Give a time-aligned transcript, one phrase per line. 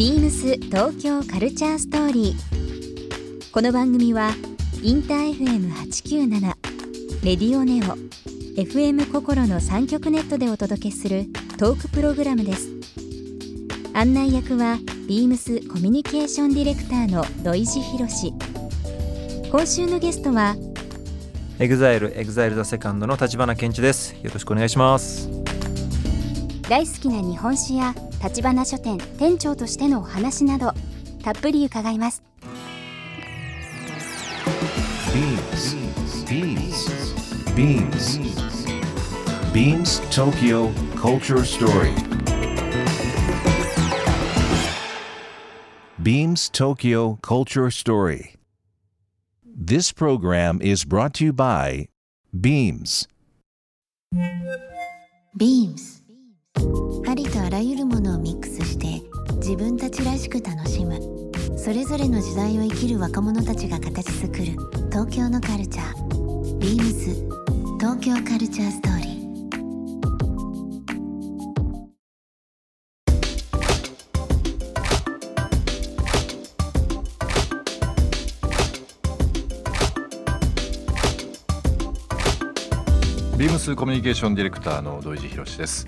[0.00, 3.52] ビームス東京カルチャーストーリー。
[3.52, 4.30] この番組は
[4.82, 6.40] インター FM897
[7.22, 7.98] レディオネオ
[8.58, 11.26] FM 心の3局ネットでお届けする
[11.58, 12.70] トークプログラムです。
[13.92, 18.32] 案内役はビームスコミュニケーションディレクターの土井地博。
[19.50, 20.56] 今週のゲストは
[21.58, 25.28] エグザイルエグザイルザセカンドの立花健一ですよろしくお願いします
[26.70, 30.72] 大好きな日本酒や立花書店店長としてのお話など
[31.22, 32.22] たっぷり伺います
[36.30, 36.90] Beams.
[37.56, 38.18] Beams.
[39.52, 41.92] Beams Tokyo Culture Story.
[46.00, 48.36] Beams Tokyo Culture Story.
[49.44, 51.88] This program is brought to you by
[52.32, 53.08] Beams.
[55.36, 55.99] Beams
[57.06, 59.02] ありとあらゆるものをミックスして
[59.36, 61.00] 自分たちらしく楽しむ。
[61.58, 64.44] それぞれの時代を生きる若者たちが形作る。
[64.90, 66.58] 東京のカルチャー。
[66.58, 67.28] Beams
[67.78, 69.10] 東京カルチャーストーリー。
[83.36, 85.86] ビームスコミュニケーションディレクターの土井地博です、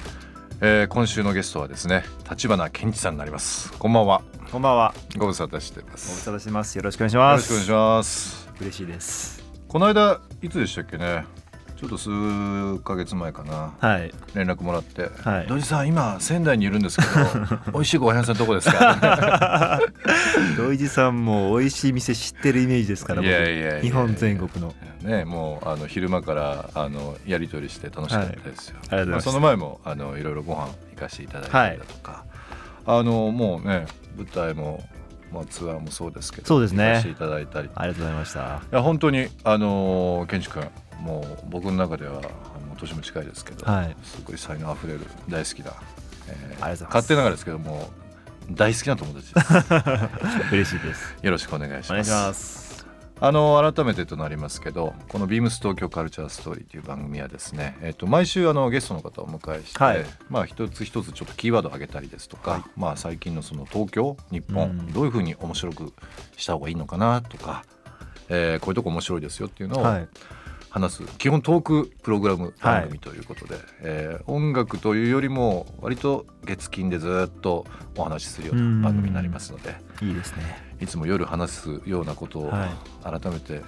[0.65, 3.73] えー今週のゲストはですね立花健一さんになります。
[3.79, 4.23] こんばんは。
[4.53, 4.95] こんばんは。
[5.19, 6.77] ご無沙汰してまご無す沙汰してます。
[6.79, 7.41] よろしくお願いしよます。
[7.41, 8.49] ろしくお願いします。
[8.61, 9.43] 嬉しいです。
[9.67, 11.25] この間いつでしたっけね？
[11.83, 13.75] ちょっと数ヶ月前かな。
[13.81, 14.13] はい。
[14.35, 17.11] 連絡もらって「はい土井さん今仙台にいるんですけど
[17.75, 19.81] 美味しいご飯屋さんどこですか?
[20.57, 23.23] 土井地さんも美味しい店知ってるイメージです」から
[23.81, 24.73] 日本全国の。
[25.03, 29.07] ねもうあの昼間からあのやり取りして楽しかったですよ、はい。
[29.07, 32.23] ますあその前もあのいろいろご飯行かせていただいたりだとか、
[32.87, 34.85] あのもうね舞台も、
[35.33, 37.05] まあ、ツアーもそうですけどそうですね。
[37.11, 37.67] いただいたり。
[37.67, 38.63] いありがとうございました。
[38.71, 40.63] や本当にあの健二君
[41.03, 42.21] もう僕の中ではあ
[42.69, 43.97] の年も近いですけど、はい。
[44.05, 45.73] すごい才能あふれる大好きな、
[46.29, 46.85] えーありがとうございます。
[46.85, 47.91] 勝手ながらですけども
[48.51, 49.47] 大好きな友達です。
[50.55, 51.17] 嬉しいです。
[51.23, 51.91] よろしくお願いします。
[51.91, 52.63] お願いします。
[53.21, 60.05] あの改めてとなりますけどこの「ビームス東京カルチャーストーリー」という番組はですね、えっと毎週あのゲストの方をお迎えして、はい。
[60.29, 62.63] まあ、一つ一つちょっとキーワードを挙げたりですとか、はい。
[62.77, 64.93] まあ、最近のその東京日本、うん。
[64.93, 65.93] どういうふうに面白く
[66.37, 67.65] した方がいいのかなとか、
[68.29, 70.09] えーこういうとこ面白いですよっていうのをはい
[70.73, 77.67] 話す、基本トークプログラム番組ということで、えー音楽というよりも割と月金でずっと
[77.97, 79.77] お話しするような番組になりますので。
[80.01, 80.73] いいですね。
[80.81, 82.71] いつも夜話すようなことをは
[83.03, 83.63] 改めて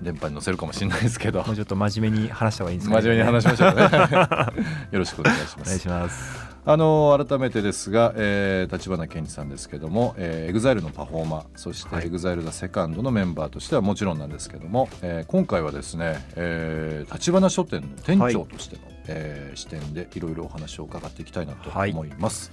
[0.00, 3.82] 電波に載せるかもしれないですけど、もうちょっと真面目に話した方がいいんですか真面目に話しましょうね。
[4.92, 5.62] よろしくお願いします。
[5.62, 12.06] お願いしますあの改めてですが、えー、立花健二さんですけども、えー、EXILE のパフォーマーそしてはい。
[12.06, 21.90] EXILE ザセカンドのメンバーとしてはもちろんなんですけども、えー今回はですね、えー、立花書店の店長としての、えー視点でいろいろお話を伺っていきたいなとはい。
[21.90, 22.52] 思います。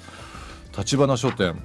[0.75, 1.55] たちばな書店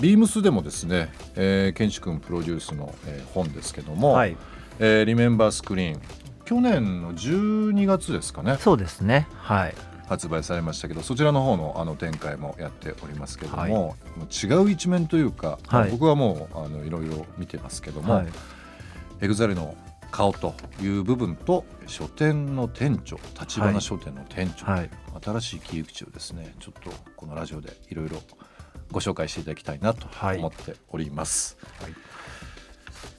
[0.00, 4.36] ビームスでもですね、えー、ケンチ君プロデュースの、えー本ですけども、はい。
[4.80, 6.00] えーリメンバースクリーン
[6.44, 8.58] 去年の12月ですかね。
[8.60, 9.26] そうですね。
[9.38, 9.74] はい
[10.08, 13.70] 発売されましたけどそちらの方のあの展開もやっておりますけども、はい。
[13.72, 15.90] もう違う一面というか、はい。
[15.90, 18.26] 僕はもうあのいろいろ見てますけども、はい。
[19.20, 19.74] EXILE の
[20.10, 24.90] 顔という部分と書店の店長立花書店の店長、はい。
[25.24, 28.18] 新しい切り口をですねちょっとこのラジオでいろいろ
[28.92, 30.38] ご紹介していただきたいなとはい。
[30.38, 31.58] 思っております。
[31.80, 31.92] はい。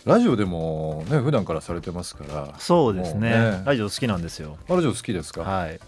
[0.06, 3.30] ラジオでもね普段からされてますからそうですね。
[3.30, 3.64] ね。
[3.66, 4.58] ラジオ好きなんですよ。
[4.70, 5.80] ラジオ好きですか、はい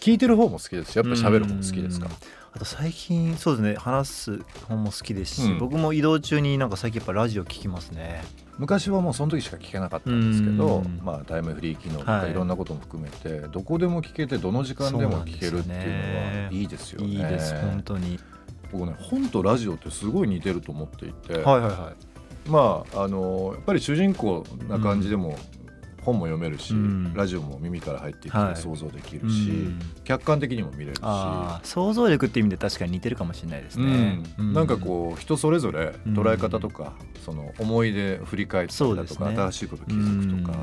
[0.00, 2.12] 聞いてる方も好きですしやっぱ喋る方も好きですかうん
[2.56, 5.58] あと最近そうですね話す本も好きですし、うん。
[5.58, 8.24] 僕も移動中になんか最近やっぱラジオ聞きますね。
[8.56, 11.00] 昔はもうその時しか聞けなかったんですけど、うん。
[11.04, 12.30] まあ、タイムフリー機能とかはい。
[12.30, 17.06] いろんなことも含めて、どこでも聞けてどの時間でも聞けるっていうのはいいですよね。
[17.08, 18.18] いいです本当に。
[18.72, 22.50] 僕ね本とラジオってすごい似てると思っていて、はいはいはい。
[22.50, 25.36] まああのやっぱり主人公な感じでも
[26.06, 27.12] 本も読めるし、うん。
[27.14, 28.56] ラジオも耳から入ってきてはい。
[28.56, 29.78] 想像できうるし、ん。
[30.04, 31.00] 客観的にも見れるし。
[31.64, 36.94] 想像力って意味で確かに似てるかもしれないですね、うん、なんかこう人それぞれ捉え方とか、
[37.24, 39.36] その思い出振り返ったりだとか、ね。
[39.36, 40.58] 新しいこと気づくとか、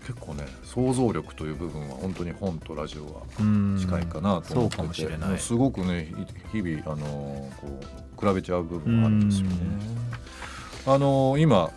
[0.00, 3.76] 結構ね想像力という部分は本当に本とラジオはうん。
[3.78, 5.28] 近いかなと思ってて、そうかもしれない。
[5.28, 6.10] もうすごくね
[6.52, 7.80] 日々あのこ
[8.22, 9.56] う比べちゃう部分があるんですよね。
[10.86, 11.70] あの今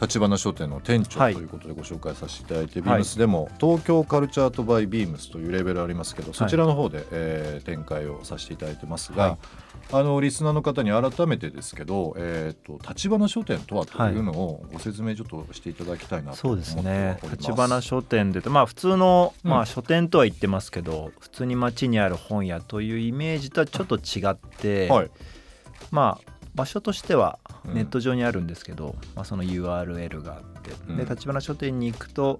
[0.00, 1.34] 立花書店の店長とはい。
[1.34, 9.38] いうことでご紹介させていただいて、はいビームスでも東京カルチャートバイビームスというレベルありますけど、そちらの方で、えー展開をさせていただいてますが、はい。
[9.92, 17.38] あのリスナーの方に改めてですけど、えー、と立花書店とはというのをご説明ちょっとしていただきたいなとそう思っておりですね。
[17.38, 19.50] 立花書店でまあ普通の、うん。
[19.50, 25.10] まあ、書店とは言ってますけど普通に街にある本屋というイメージとはちょっと違って、はい、
[25.90, 27.74] まあ場所としてはうん。
[27.74, 30.96] ネット上にあるんですけど、まあ、その URL があって、うん。
[30.96, 32.38] で立花書店に行くと、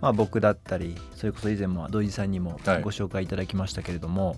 [0.00, 2.82] まあ、僕だったりそれこそ以前も土井さんにもはい。
[2.82, 4.36] ご紹介いただきましたけれども、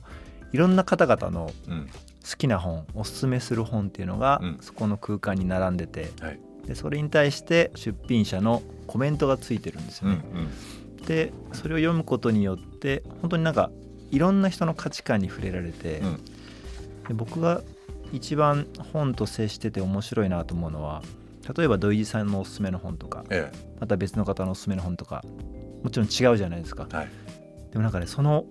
[0.52, 1.88] い、ろんな方々のうん。
[2.28, 4.58] 好きな本おすすめする本っていうのが、うん。
[4.60, 6.40] そこの空間に並んでてはい。
[6.66, 10.22] でそれに対して出品者のコメントがついてるんですようんね。
[11.06, 13.70] でそれを読むことによって本当になんか
[14.10, 16.24] いろんな人の価値観に触れられて、うん。
[17.08, 17.62] で僕が
[18.12, 21.02] 一番本と接してて面白いなと思うのは
[21.56, 23.50] 例えば土井さんのおすすめの本とかえ
[23.80, 25.24] また別の方のおすすめの本とか
[25.82, 26.88] もちろん違うじゃないですか。
[26.90, 27.08] えはい。
[27.70, 28.46] でもなんかねその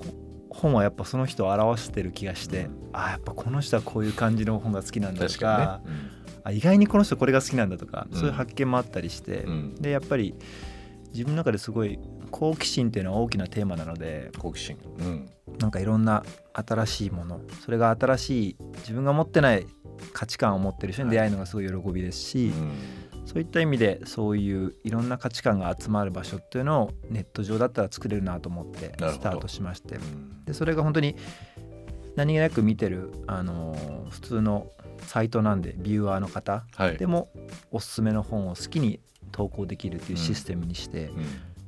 [0.50, 2.90] 本はやっぱその人を表してる気がして、うん。
[2.94, 6.00] あやっぱこの人はこういう感じの本が好きなんだと確かかにね、
[6.44, 8.18] あ意外にこの人これが好きなんだとか、うん。
[8.18, 9.76] そういう発見もあったりして、うん。
[9.76, 10.36] でやっぱり
[11.12, 12.00] 自分の中ですごい
[12.32, 15.30] 好奇心っていうのは大きなテーマなので好奇心、うん
[15.60, 16.24] なんかいろんな
[16.54, 19.66] 新しいものそれが新しい自分が持ってない
[20.14, 22.52] 価値観を持ってる人に出会えるのがすごい喜びですし、
[23.26, 29.96] そういった意味でそういういろんな価値観が集まる場所っていうのをネット上だったら作れるなと思ってスタートしまして。
[29.96, 30.46] うん。
[30.46, 31.16] でそれが本当に
[32.16, 34.68] 何気なく見てる、あのー普通の
[35.00, 36.98] サイトなんでビューワーの方はい。
[36.98, 37.30] でも
[37.72, 39.00] おすすめの本を好きに
[39.32, 41.26] 投稿できるっていうシステムにして、うん。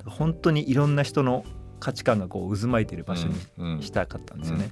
[0.09, 1.43] 本当にいろんな人の
[1.79, 4.71] 価値観がこう渦巻いてる場所にうんしたかったんですよね。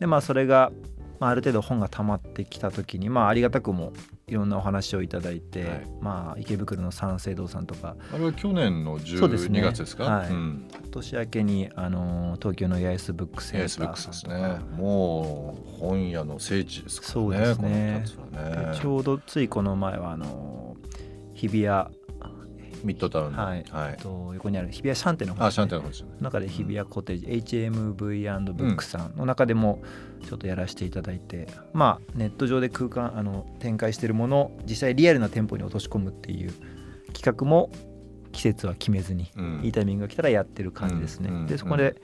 [0.00, 0.72] でまあそれが、
[1.20, 3.92] まあ、ある程度本が溜まってきた時にまあありがたくも
[4.26, 5.86] いろんなお話をいただいて、はい。
[6.00, 7.96] まあ池袋の三省堂さんとか。
[8.12, 9.60] あれは去年のそうですね。
[9.60, 10.04] 12月ですか？
[10.04, 10.30] はい。
[10.30, 10.68] うん。
[10.90, 14.58] 年明けに、あのー東京の八重洲ブックセンターエースブックスですね。
[14.76, 18.04] もう本屋の聖地ですからねそうですね。
[18.18, 18.72] この2つはね。
[18.74, 20.86] でちょうどついこの前はあのー
[21.34, 21.86] 日比谷、
[22.84, 23.42] ミッドタウンの。
[23.42, 23.64] はい。
[23.68, 26.16] えっと横にある日比谷シャンテの方あシャンテンの方ですよね。
[26.20, 27.26] 中で日比谷コテージ、
[27.56, 29.82] HMV& ブックさんの中でも
[30.26, 36.52] ちょっとやらせていただいて、まあネット上で空間あの展開しているものを実際リアルな店舗に落とし込むっていう
[37.12, 37.70] 企画も
[38.32, 39.60] 季節は決めずに、うん。
[39.64, 41.46] いいタイミングが来たらやってる感じですね。
[41.46, 42.00] でそこで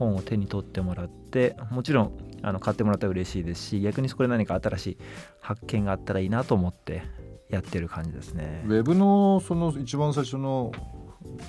[0.00, 2.12] 本を手に取ってもらってもちろん
[2.42, 4.96] あの買ってもらったら嬉しいですし逆にそこで何か新しい
[5.40, 7.02] 発見があったらいいなと思って
[7.50, 8.64] やってる感じですね。
[8.66, 8.70] ウ。
[8.70, 10.72] ェブのその一番最初の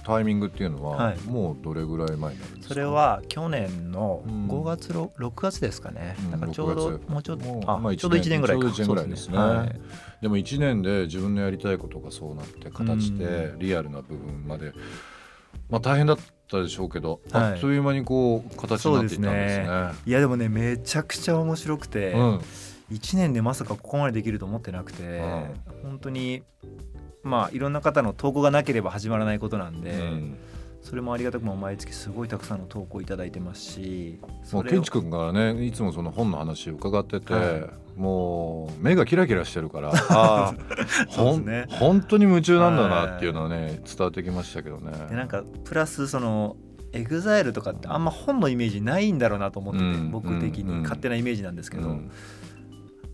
[0.03, 1.19] タイミングっていうのは、はい。
[1.21, 2.73] もうどれぐらい前になるんですか？
[2.73, 4.47] それは去年のうん。
[4.47, 6.17] 5月、6, 6月ですかね。
[6.25, 7.09] うんだからちょうど6月。
[7.09, 8.63] もうちょっとあ、まあちょうど1年ぐらいか。
[8.63, 9.81] ちょうど一年ぐらいですね。
[10.21, 14.73] でも1年で自分のやりたいことがそうなって形でうリアルな部分まで、
[15.69, 16.17] まあ大変だっ
[16.49, 17.43] たでしょうけど、はい。
[17.53, 19.91] あっという間にこう形になっていったんですね。
[20.05, 22.41] いやでもねめちゃくちゃ面白くて、うん
[22.91, 25.45] 1年でまさかここまでできると思ってなくて、うん。
[25.83, 26.43] 本当に
[27.23, 30.37] まあいろんな方の投稿がなければ始まらないことなんで、うん。
[30.81, 40.55] それもありがたくも毎月すごいたくさんの投稿いただいてますしもそうケンチ君がねいつもその本の話を伺ってて、はもう目がキラキラしてるから あ
[41.45, 41.65] ね。
[41.69, 44.91] 本当に夢中なんだなっていうのはね伝わってきましたけどね。
[45.09, 46.55] でなんかプラスその
[46.93, 50.11] EXILE とかってあんま本のイメージないんだろうなと思ってて、うん。
[50.11, 52.07] 僕的うんに勝手なイメージなんですけど、うん。
[52.07, 52.13] だ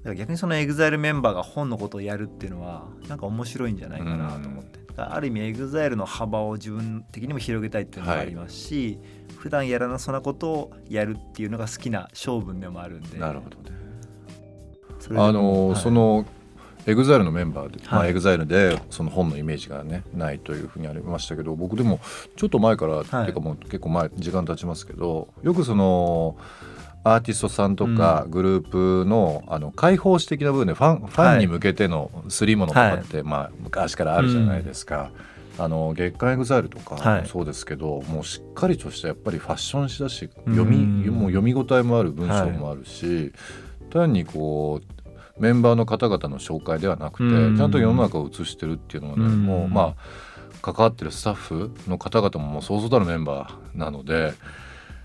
[0.07, 8.99] から逆にその EXILE メンバーが本のことをやるっていうのはなんか面白いんじゃないかなと思って、ある意味 EXILE の幅を自分的にも広げたいっていうのがありますし、
[9.37, 13.19] 普段やらなそうなことをやるっていうのが好きな性分でもあるんで。
[13.19, 13.77] なるほどね。
[15.11, 15.79] あの、はい。
[15.79, 16.25] その
[16.85, 18.11] EXILE のメンバーで、まあ、はい。
[18.11, 21.99] EXILE でその本のイメージがねないというふうにありましたけど僕でも
[22.37, 23.29] ちょっと前から、ってい。
[23.29, 26.37] うかもう結構前時間経ちますけどよくその
[27.13, 35.11] アーティストさんとかグループの,、あの会報誌的な部分でファンファンに向けてのすり物とかって、まあ、昔からあるじゃないですか。
[35.59, 40.55] あの月刊 EXILE とかそうですけど、もうしっかりとしたやっぱりファッション誌だしうん。
[40.55, 43.33] 読みもう読み応えもある文章もあるし、
[43.89, 47.57] 単にこうメンバーの方々の紹介ではなくて、うん。
[47.57, 49.45] ちゃんと世の中を映してるっていうのはね、うん。
[49.45, 49.95] もうまあ
[50.61, 54.33] 関わってるスタッフの方々ももうそうそうたるメンバーなので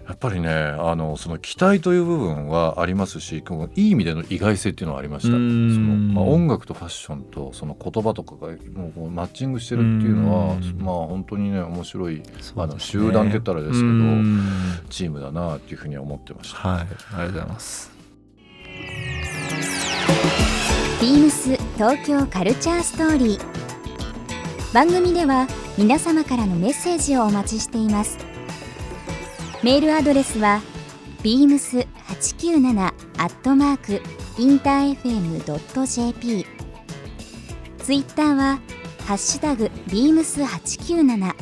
[0.07, 5.31] やっぱりねあのその期待という部分はありますしこのいい意味での意外性っていうのはありました。
[5.31, 6.15] そうん。
[6.15, 10.83] のまあ、音楽とファッションとその言葉とかがもうこうマッチングしてるっていうのはうん。
[10.83, 12.23] まあ本当にね面白い
[12.57, 14.43] あの集団って言ったらですけどうん。
[14.91, 16.57] チームだなっていうふうには思ってました。
[16.69, 17.93] はいありがとうございます。
[21.01, 23.63] ビームス東京カルチャーストーリー。
[24.73, 28.17] 番組では皆様からのメッセージをお待ちしています
[29.63, 30.61] メールアドレスは
[31.23, 34.03] beams897 アットマーク
[34.37, 36.45] インター FM.jp
[37.79, 38.59] ツイッターは
[39.07, 41.35] ハッシュタグ beams897 ハ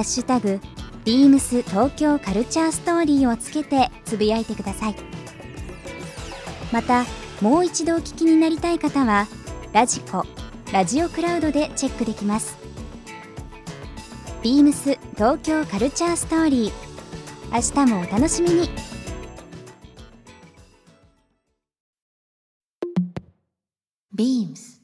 [0.00, 0.60] ッシュタグ
[1.04, 4.96] beams 東京カルチャーストーリーをつけてつぶやいてください。
[6.72, 7.04] また
[7.42, 9.26] もう一度お聞きになりたい方は
[9.72, 10.24] ラジコ
[10.72, 12.56] ラジオクラウドでチェックできます。
[14.42, 16.89] ビームス東京カルチャーストーリー。
[17.52, 18.70] 明日もお楽しみに。
[24.14, 24.80] ビームス。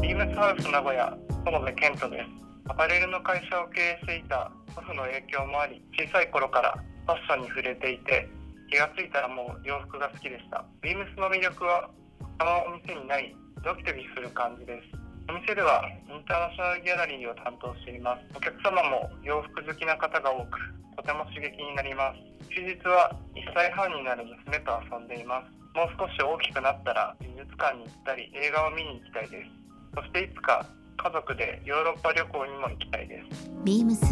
[0.00, 2.70] ビームスハウス名古屋園部健人です。
[2.70, 8.28] アパレルの会社を経営していた祖父の影響もあり小さい頃からファッションに触れていて
[8.70, 10.64] 気がついたらもう洋服が好きでした。
[10.80, 11.90] ビームスの魅力は
[12.38, 14.97] 他のお店にないドキドキする感じです
[15.28, 18.24] お店ではインターナショナルギャラリーを担当しています。
[18.32, 20.56] お客様も洋服好きな方が多く
[20.96, 22.48] とても刺激になります。
[22.48, 25.52] 休日は1歳半になる娘と遊んでいます。
[25.76, 29.52] もう少し大きくなったら美術館に行ったり映画を見に行きたいです。
[29.94, 30.64] そしていつか
[30.96, 33.50] 家族でヨーロッパ旅行にも行きたいです。
[33.64, 34.06] ビームス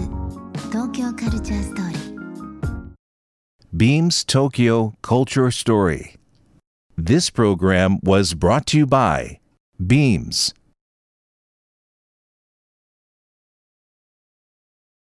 [0.68, 2.16] 東京カルチャーストーリー
[3.74, 6.14] Beams Tokyo Culture Story.
[6.96, 9.38] This program was brought to you by
[9.80, 10.54] Beams.